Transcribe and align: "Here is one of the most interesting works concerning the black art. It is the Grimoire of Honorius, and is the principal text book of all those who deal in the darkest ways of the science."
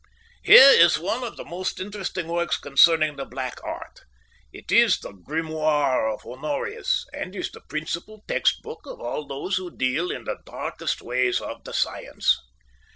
"Here 0.41 0.71
is 0.71 0.97
one 0.97 1.23
of 1.23 1.37
the 1.37 1.45
most 1.45 1.79
interesting 1.79 2.27
works 2.27 2.57
concerning 2.57 3.17
the 3.17 3.23
black 3.25 3.63
art. 3.63 3.99
It 4.51 4.71
is 4.71 4.97
the 4.97 5.11
Grimoire 5.11 6.11
of 6.11 6.25
Honorius, 6.25 7.05
and 7.13 7.35
is 7.35 7.51
the 7.51 7.61
principal 7.61 8.23
text 8.27 8.63
book 8.63 8.87
of 8.87 8.99
all 8.99 9.27
those 9.27 9.57
who 9.57 9.69
deal 9.77 10.09
in 10.09 10.23
the 10.23 10.39
darkest 10.43 11.03
ways 11.03 11.39
of 11.39 11.63
the 11.65 11.73
science." 11.73 12.35